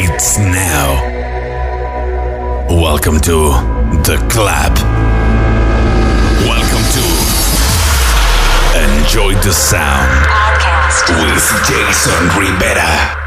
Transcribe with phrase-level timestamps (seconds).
[0.00, 1.02] it's now.
[2.68, 3.50] Welcome to
[4.06, 4.76] the club.
[6.46, 7.04] Welcome to
[8.78, 11.08] Enjoy the Sound Podcast.
[11.20, 13.17] with Jason Rivera.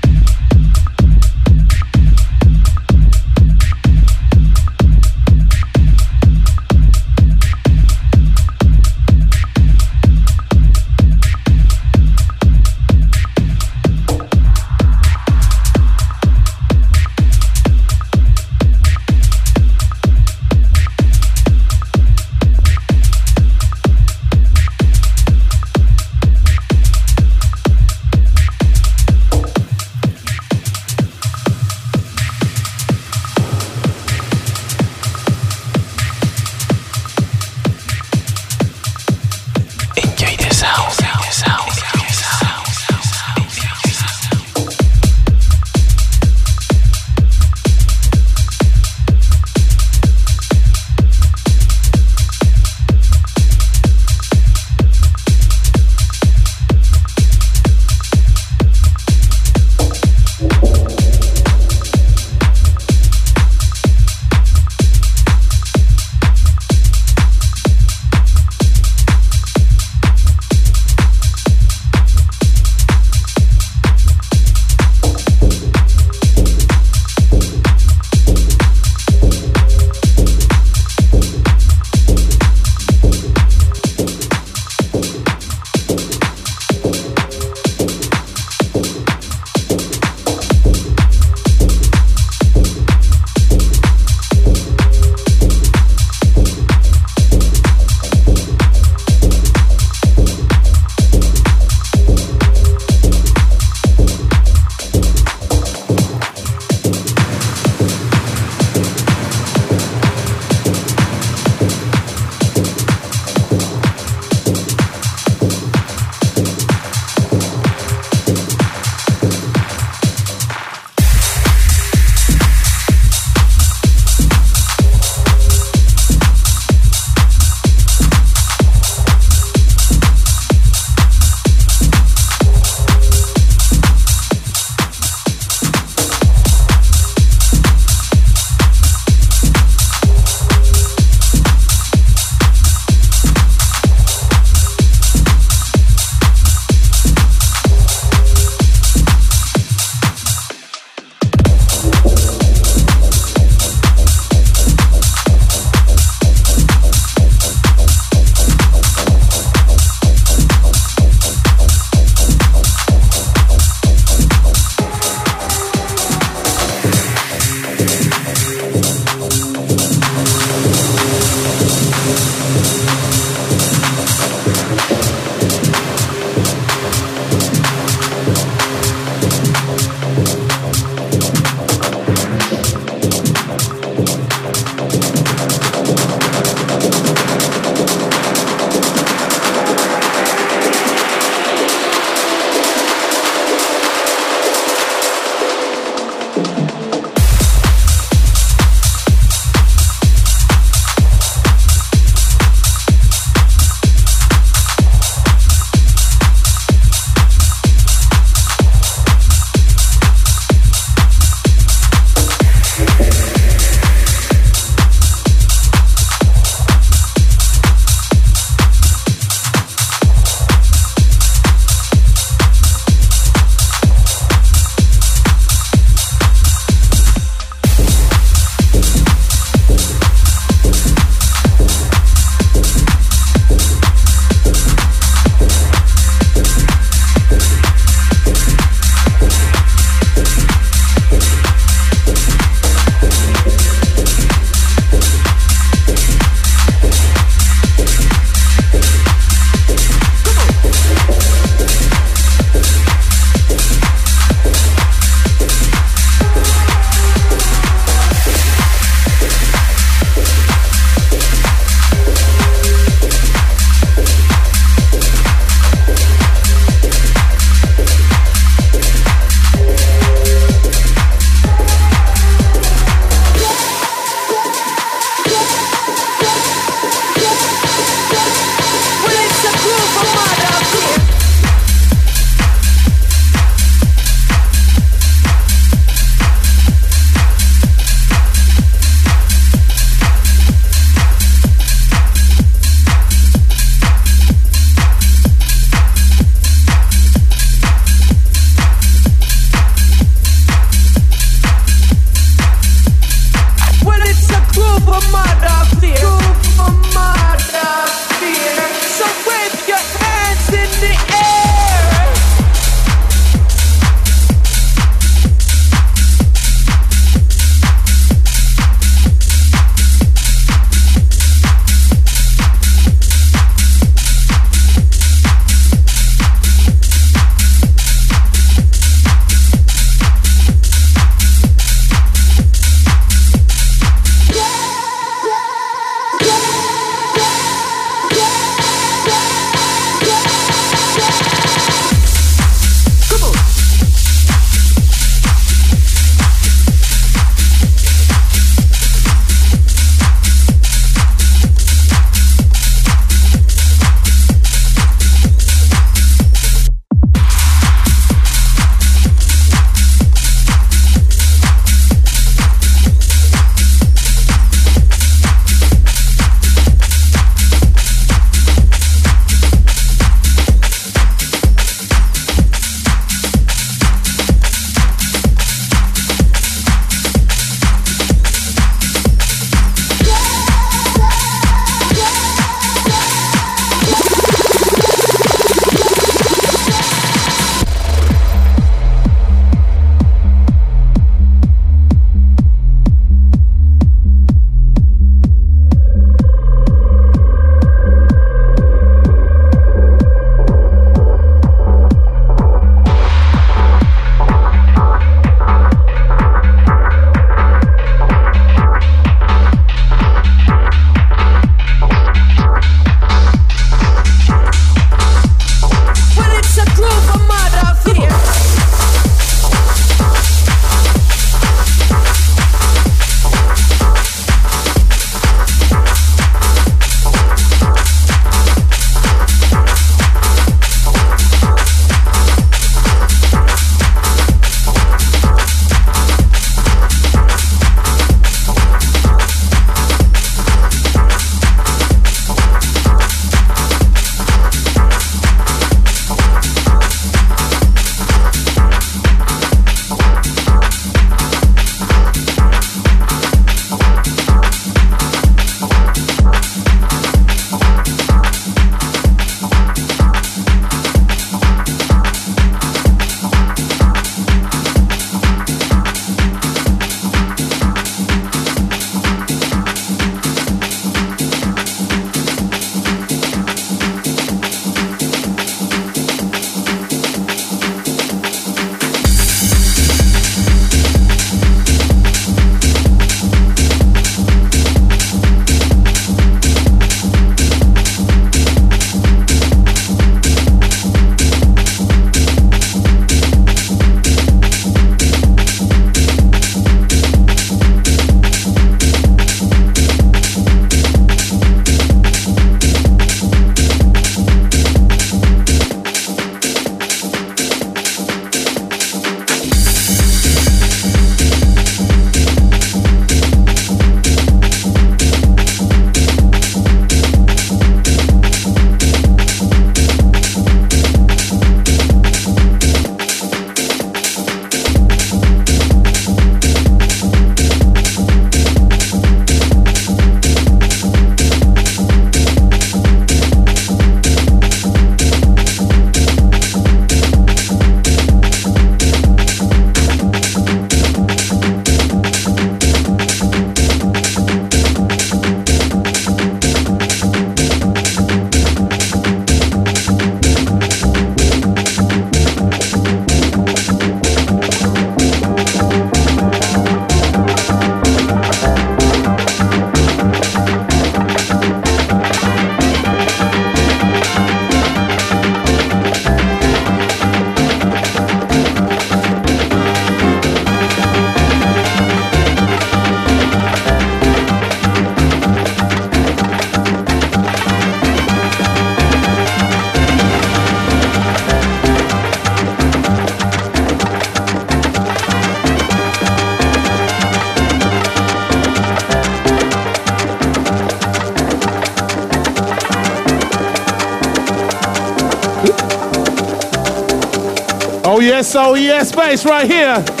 [598.01, 600.00] Oh, yes, oh yes, bass right here.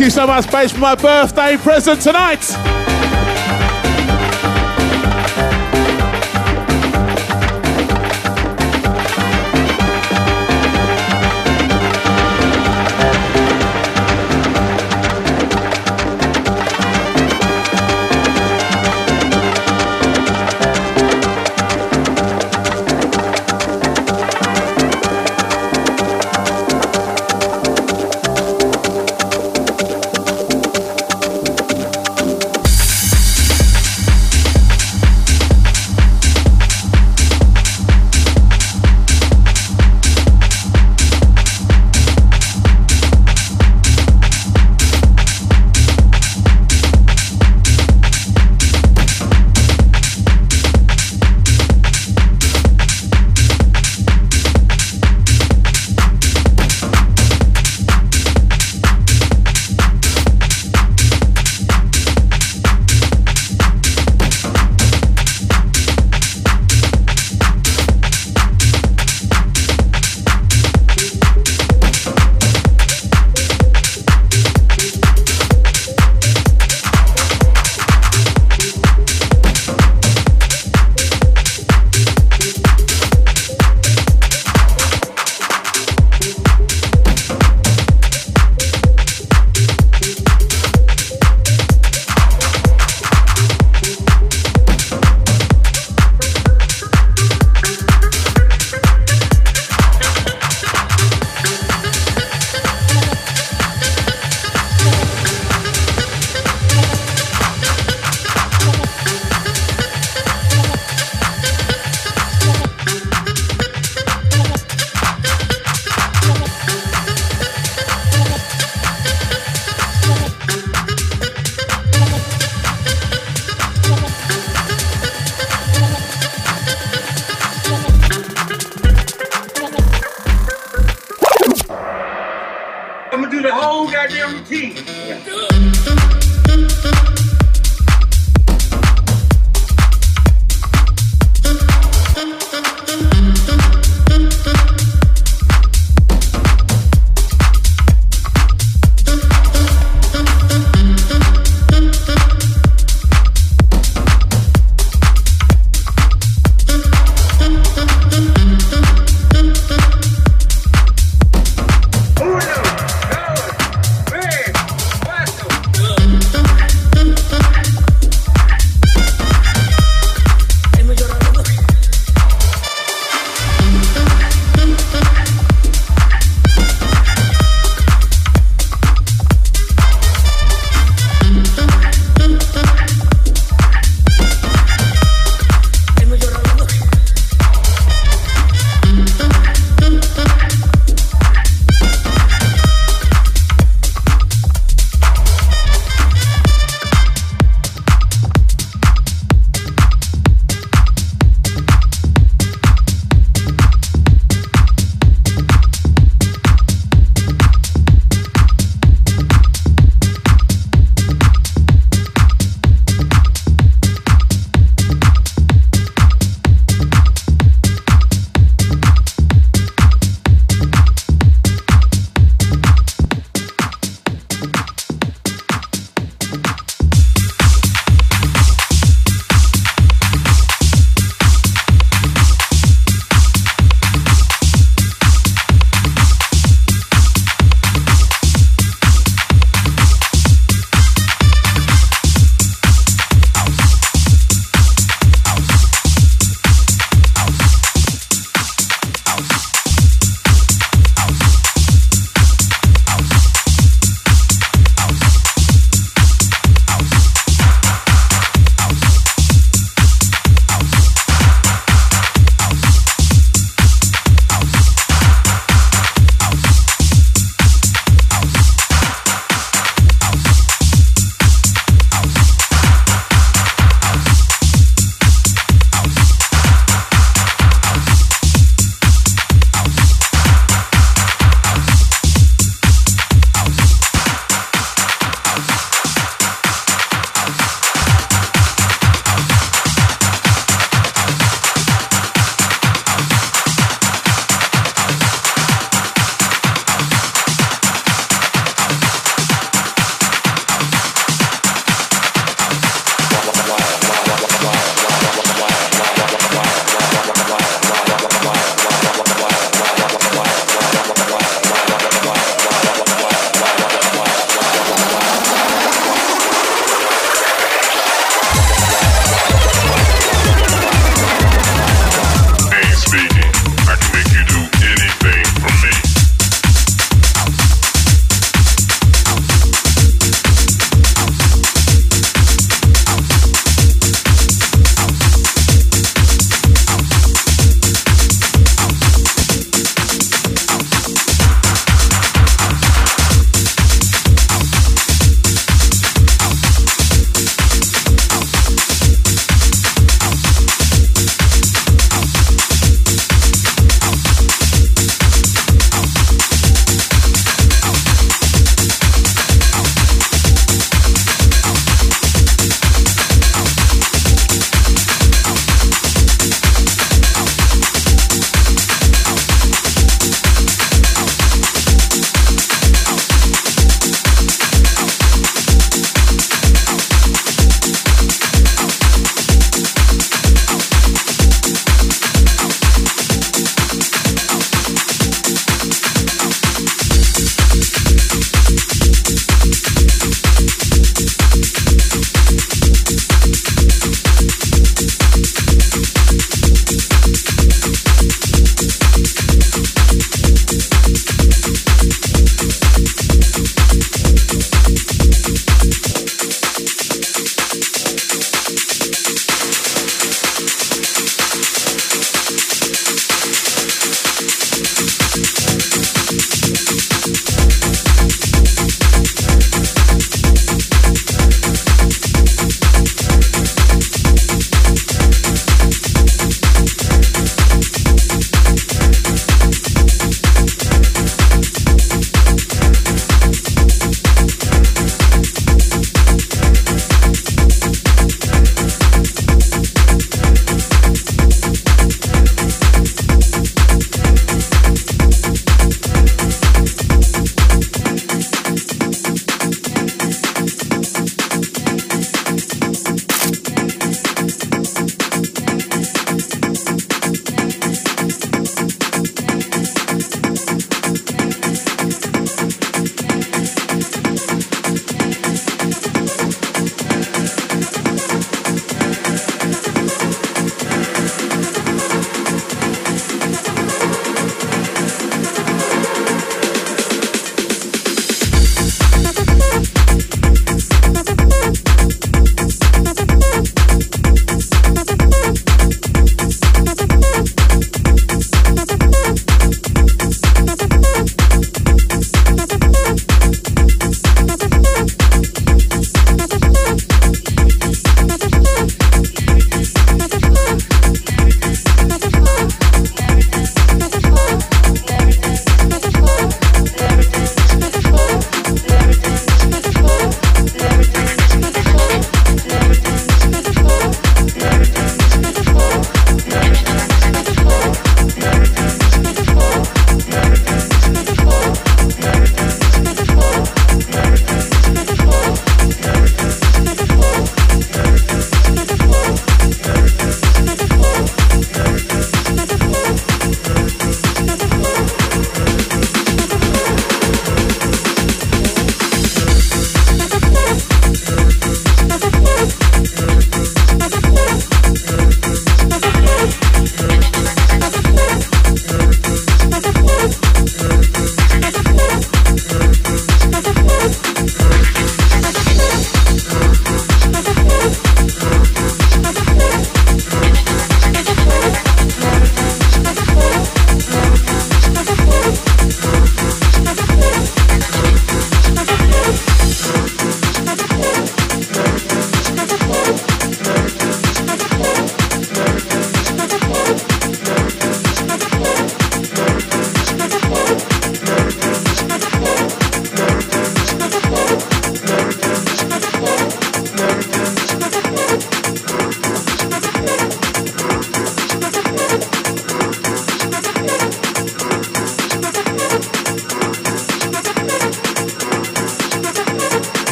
[0.00, 2.69] Thank you so much, Bass, for my birthday present tonight.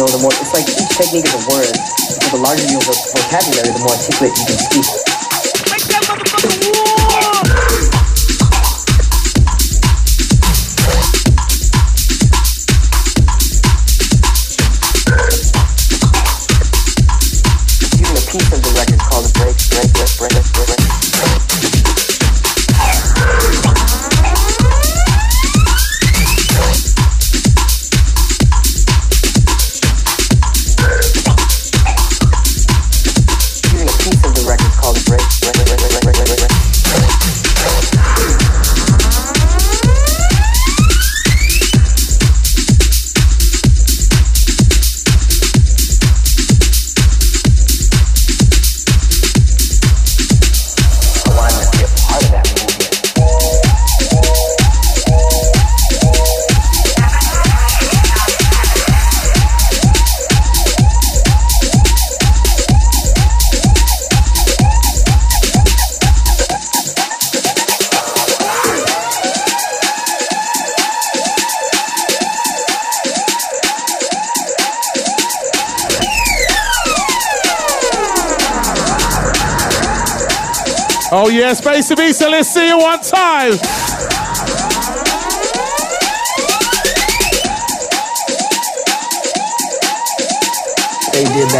[0.00, 1.76] Know, the more it's like each technique is a word.
[1.76, 4.56] So the larger your vocabulary, the more articulate you can
[6.56, 6.69] speak.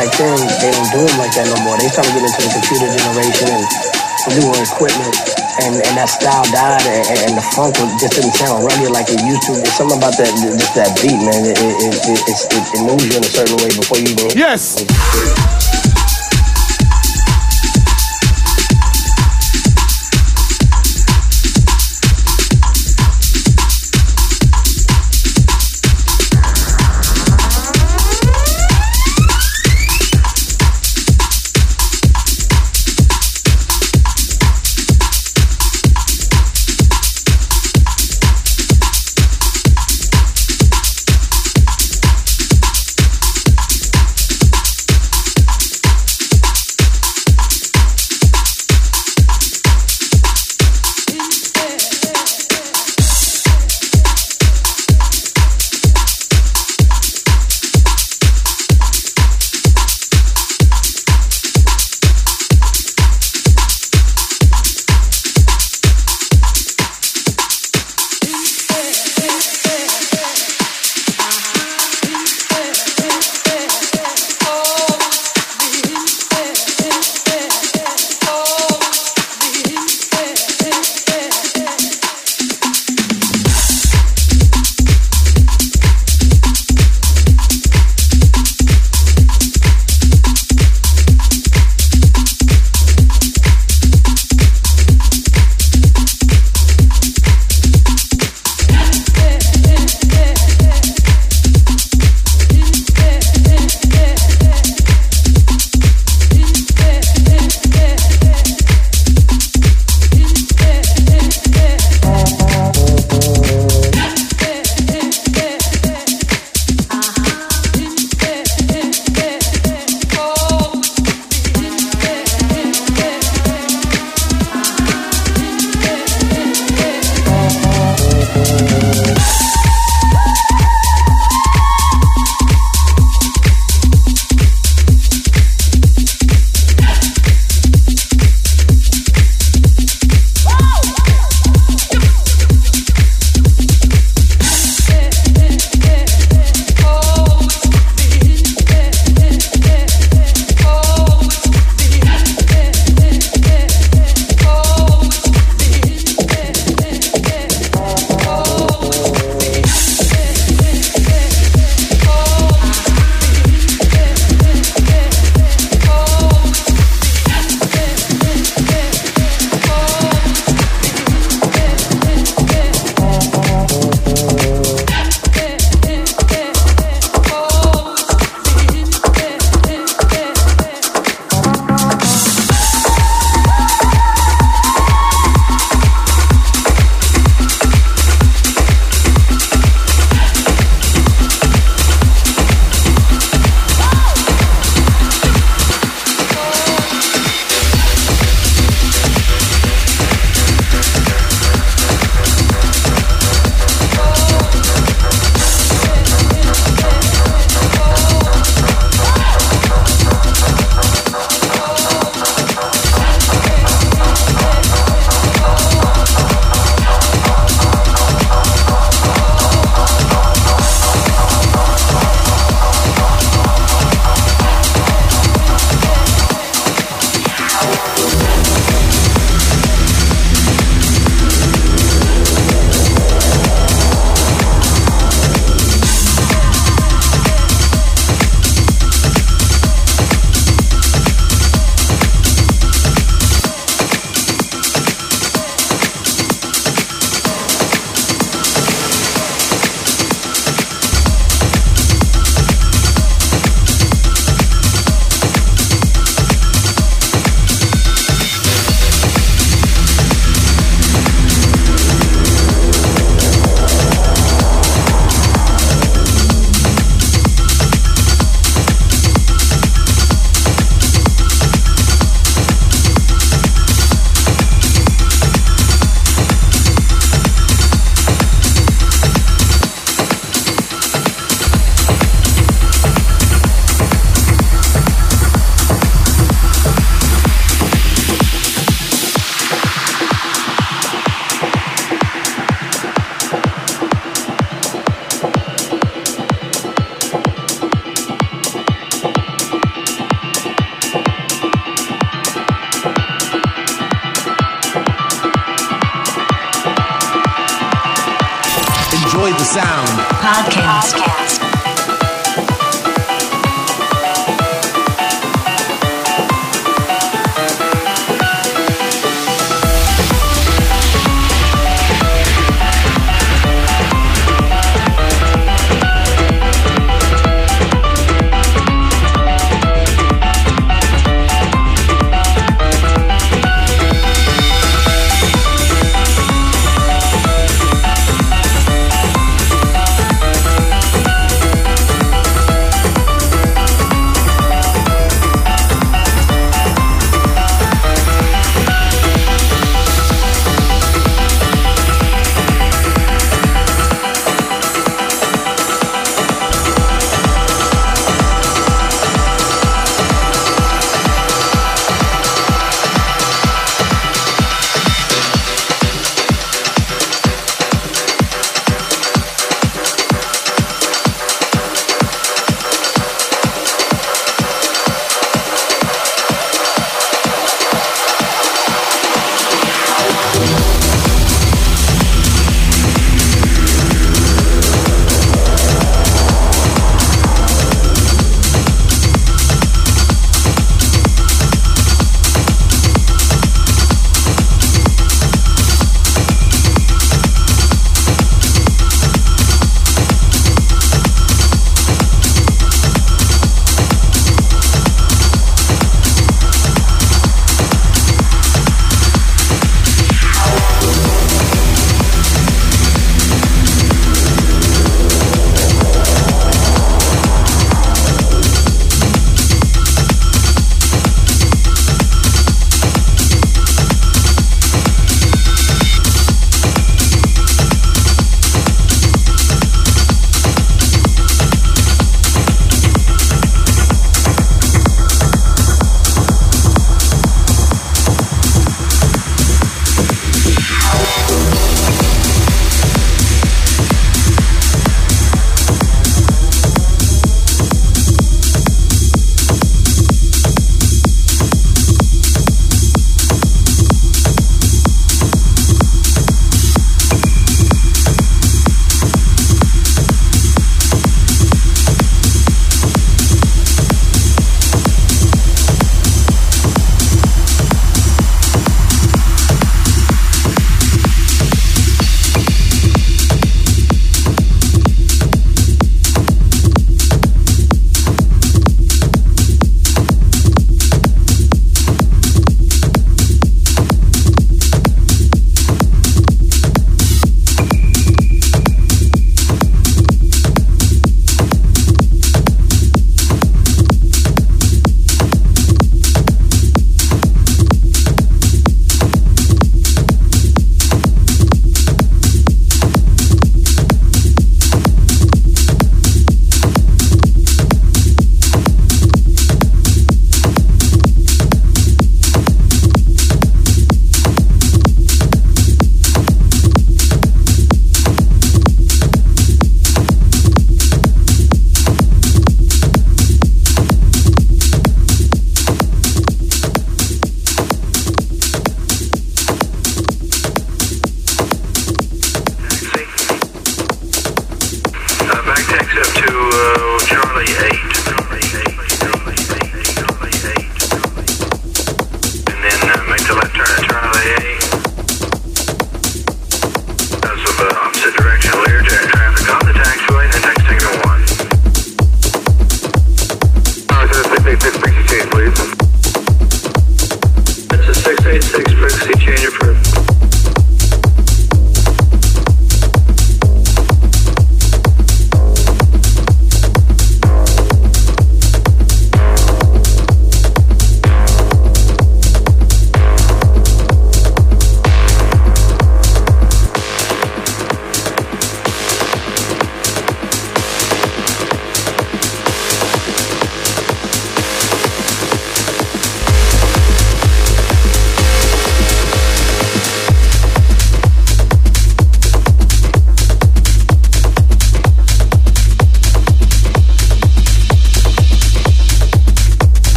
[0.00, 0.32] Back then,
[0.64, 1.76] they don't do them like that no more.
[1.76, 3.64] They started getting into the computer generation and
[4.32, 5.12] newer equipment,
[5.60, 9.12] and, and that style died, and, and the funk was, just didn't sound rugged like
[9.12, 9.60] it used to.
[9.60, 11.44] There's something about that, just that beat, man.
[11.44, 14.32] It, it, it, it's- it, it moves you in a certain way before you even.
[14.40, 14.80] Yes.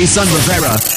[0.00, 0.89] Jason Rivera.